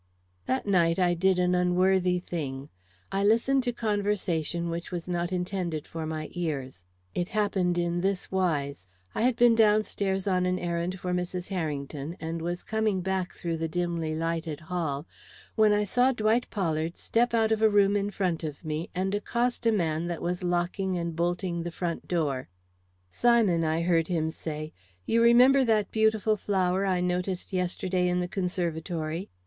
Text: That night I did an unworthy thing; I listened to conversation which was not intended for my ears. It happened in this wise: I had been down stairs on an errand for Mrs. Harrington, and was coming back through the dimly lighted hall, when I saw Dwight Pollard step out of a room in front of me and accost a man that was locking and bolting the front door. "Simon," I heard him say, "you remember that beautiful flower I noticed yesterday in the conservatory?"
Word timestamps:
That 0.47 0.65
night 0.65 0.97
I 0.97 1.13
did 1.13 1.37
an 1.37 1.53
unworthy 1.53 2.17
thing; 2.17 2.69
I 3.11 3.23
listened 3.23 3.61
to 3.65 3.71
conversation 3.71 4.71
which 4.71 4.89
was 4.89 5.07
not 5.07 5.31
intended 5.31 5.85
for 5.85 6.07
my 6.07 6.29
ears. 6.31 6.83
It 7.13 7.27
happened 7.27 7.77
in 7.77 8.01
this 8.01 8.31
wise: 8.31 8.87
I 9.13 9.21
had 9.21 9.35
been 9.35 9.53
down 9.53 9.83
stairs 9.83 10.25
on 10.25 10.47
an 10.47 10.57
errand 10.57 10.99
for 10.99 11.13
Mrs. 11.13 11.49
Harrington, 11.49 12.17
and 12.19 12.41
was 12.41 12.63
coming 12.63 13.01
back 13.01 13.33
through 13.33 13.57
the 13.57 13.67
dimly 13.67 14.15
lighted 14.15 14.59
hall, 14.59 15.05
when 15.53 15.71
I 15.71 15.83
saw 15.83 16.11
Dwight 16.11 16.49
Pollard 16.49 16.97
step 16.97 17.35
out 17.35 17.51
of 17.51 17.61
a 17.61 17.69
room 17.69 17.95
in 17.95 18.09
front 18.09 18.43
of 18.43 18.65
me 18.65 18.89
and 18.95 19.13
accost 19.13 19.67
a 19.67 19.71
man 19.71 20.07
that 20.07 20.23
was 20.23 20.41
locking 20.43 20.97
and 20.97 21.15
bolting 21.15 21.61
the 21.61 21.69
front 21.69 22.07
door. 22.07 22.49
"Simon," 23.07 23.63
I 23.63 23.83
heard 23.83 24.07
him 24.07 24.31
say, 24.31 24.73
"you 25.05 25.21
remember 25.21 25.63
that 25.63 25.91
beautiful 25.91 26.37
flower 26.37 26.87
I 26.87 27.01
noticed 27.01 27.53
yesterday 27.53 28.07
in 28.07 28.19
the 28.19 28.27
conservatory?" 28.27 29.29